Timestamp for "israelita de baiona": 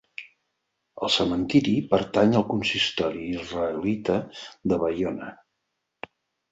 3.37-5.35